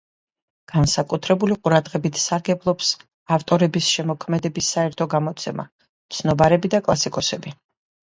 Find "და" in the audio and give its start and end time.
6.77-6.81